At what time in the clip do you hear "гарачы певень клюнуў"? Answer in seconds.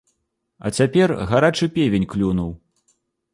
1.33-2.51